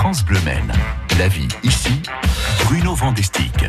[0.00, 0.72] France Bleu Maine.
[1.18, 2.00] La vie ici,
[2.64, 3.66] Bruno Vandestick.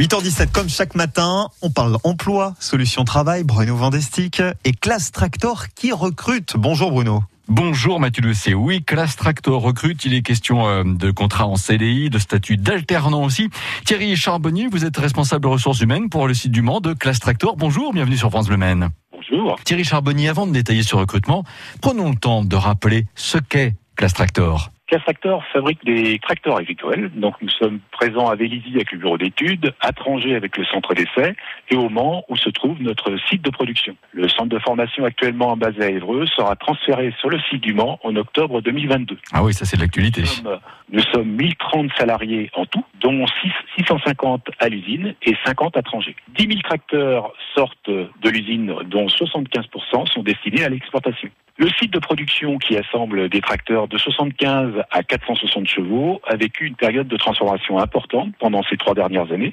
[0.00, 5.92] 8h17, comme chaque matin, on parle emploi, solution travail, Bruno Vandestick et Classe Tractor qui
[5.92, 6.56] recrute.
[6.56, 7.22] Bonjour Bruno.
[7.46, 8.52] Bonjour Mathieu Doucet.
[8.52, 10.04] Oui, Classe Tractor recrute.
[10.04, 13.48] Il est question euh, de contrat en CDI, de statut d'alternant aussi.
[13.84, 17.54] Thierry Charbonnier, vous êtes responsable ressources humaines pour le site du Mans de Classe Tractor.
[17.56, 18.88] Bonjour, bienvenue sur France Bleu Maine.
[19.12, 19.56] Bonjour.
[19.62, 21.44] Thierry Charbonnier, avant de détailler ce recrutement,
[21.80, 24.72] prenons le temps de rappeler ce qu'est Classe Tractor.
[24.90, 27.12] Classe Tractor fabrique des tracteurs agricoles.
[27.14, 30.94] Donc nous sommes présents à Vélizy avec le bureau d'études, à Trangé avec le centre
[30.94, 31.36] d'essai
[31.68, 33.94] et au Mans où se trouve notre site de production.
[34.10, 38.00] Le centre de formation actuellement basé à Évreux sera transféré sur le site du Mans
[38.02, 39.16] en octobre 2022.
[39.32, 40.22] Ah oui, ça c'est de l'actualité.
[40.22, 40.58] Nous sommes,
[40.90, 46.16] nous sommes 1030 salariés en tout, dont 6, 650 à l'usine et 50 à Trangé.
[46.36, 51.30] 10 000 tracteurs sortent de l'usine, dont 75% sont destinés à l'exportation.
[51.60, 56.66] Le site de production qui assemble des tracteurs de 75 à 460 chevaux a vécu
[56.66, 59.52] une période de transformation importante pendant ces trois dernières années.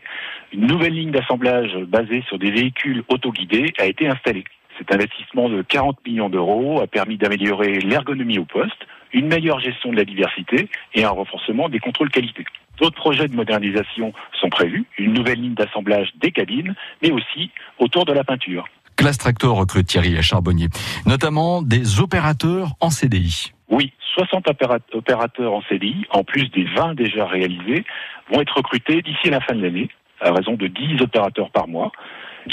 [0.53, 4.45] Une nouvelle ligne d'assemblage basée sur des véhicules autoguidés a été installée.
[4.77, 9.91] Cet investissement de 40 millions d'euros a permis d'améliorer l'ergonomie au poste, une meilleure gestion
[9.91, 12.45] de la diversité et un renforcement des contrôles qualité.
[12.77, 18.05] D'autres projets de modernisation sont prévus, une nouvelle ligne d'assemblage des cabines, mais aussi autour
[18.05, 18.67] de la peinture.
[18.95, 20.67] Classe Tractor recrute Thierry Charbonnier,
[21.05, 23.53] notamment des opérateurs en CDI.
[23.69, 24.47] Oui, 60
[24.93, 27.85] opérateurs en CDI, en plus des 20 déjà réalisés,
[28.31, 29.89] vont être recrutés d'ici la fin de l'année,
[30.21, 31.91] à raison de 10 opérateurs par mois.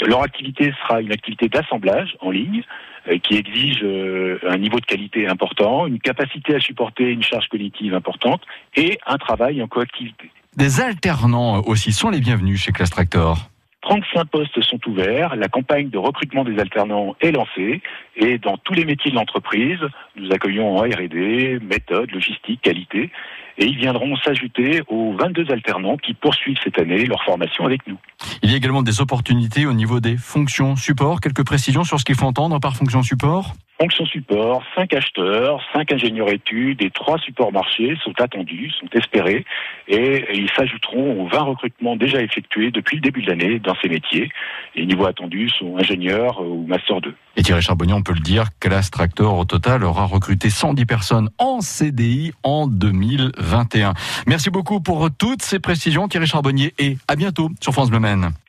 [0.05, 2.63] Leur activité sera une activité d'assemblage en ligne
[3.07, 7.47] euh, qui exige euh, un niveau de qualité important, une capacité à supporter une charge
[7.47, 8.41] cognitive importante
[8.75, 10.29] et un travail en coactivité.
[10.57, 13.49] Des alternants aussi sont les bienvenus chez Classe Tractor.
[13.85, 17.81] 35 postes sont ouverts, la campagne de recrutement des alternants est lancée
[18.15, 19.79] et dans tous les métiers de l'entreprise,
[20.15, 23.11] nous accueillons en R&D, méthode, logistique, qualité
[23.57, 27.97] et ils viendront s'ajouter aux 22 alternants qui poursuivent cette année leur formation avec nous.
[28.41, 31.21] Il y a également des opportunités au niveau des fonctions support.
[31.21, 33.53] Quelques précisions sur ce qu'il faut entendre par fonction support?
[33.79, 39.43] Fonction support, 5 acheteurs, 5 ingénieurs études et 3 supports marchés sont attendus, sont espérés
[39.89, 43.89] et ils s'ajouteront aux 20 recrutements déjà effectués depuis le début de l'année dans ces
[43.89, 44.29] métiers.
[44.75, 47.13] Les niveaux attendus sont ingénieurs ou master 2.
[47.35, 51.29] Et Thierry Charbonnier, on peut le dire, Classe Tractor au total aura recruté 110 personnes
[51.37, 53.93] en CDI en 2021.
[54.25, 57.99] Merci beaucoup pour toutes ces précisions Thierry Charbonnier et à bientôt sur France Bleu.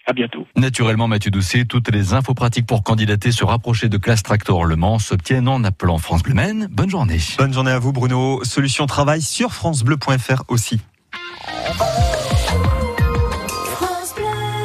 [0.06, 0.46] À bientôt.
[0.56, 4.76] Naturellement, Mathieu Doucet, toutes les infos pratiques pour candidater, se rapprocher de Classe Tractor Le
[4.76, 6.68] Mans s'obtiennent en appelant France Bleu Maine.
[6.70, 7.18] Bonne journée.
[7.38, 8.44] Bonne journée à vous Bruno.
[8.44, 10.80] Solution travail sur francebleu.fr aussi.